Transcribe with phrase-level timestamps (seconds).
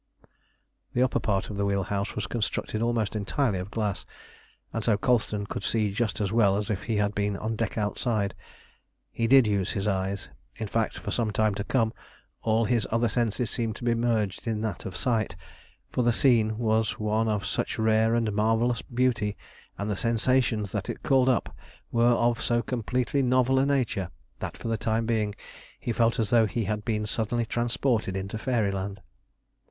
[0.93, 4.03] The upper part of the wheel house was constructed almost entirely of glass,
[4.73, 7.77] and so Colston could see just as well as if he had been on deck
[7.77, 8.33] outside.
[9.11, 10.29] He did use his eyes.
[10.55, 11.93] In fact, for some time to come,
[12.41, 15.35] all his other senses seemed to be merged in that of sight,
[15.91, 19.37] for the scene was one of such rare and marvellous beauty,
[19.77, 21.55] and the sensations that it called up
[21.91, 24.09] were of so completely novel a nature,
[24.39, 25.35] that, for the time being,
[25.79, 28.99] he felt as though he had been suddenly transported into fairyland.